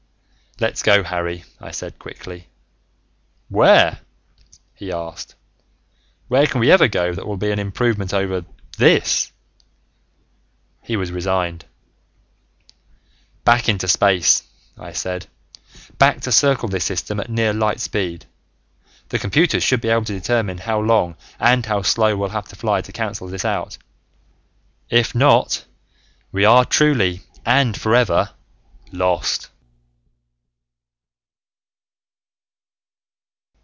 [0.59, 2.47] "Let's go, Harry," I said quickly.
[3.49, 4.01] "Where?"
[4.75, 5.33] he asked.
[6.27, 8.45] "Where can we ever go that will be an improvement over
[8.77, 9.31] this?"
[10.83, 11.65] He was resigned.
[13.43, 14.43] "Back into space,"
[14.77, 15.25] I said.
[15.97, 18.27] "Back to circle this system at a near light speed.
[19.09, 22.55] The computers should be able to determine how long and how slow we'll have to
[22.55, 23.79] fly to cancel this out.
[24.91, 25.65] If not,
[26.31, 28.31] we are truly and forever
[28.91, 29.47] lost!"